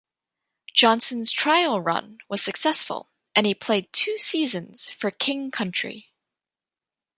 [0.73, 6.11] Johnson's trial run was successful and he played two seasons for King Country.